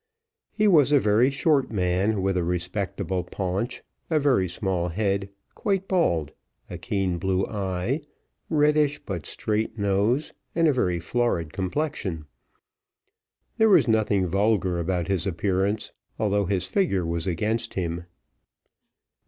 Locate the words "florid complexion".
10.99-12.25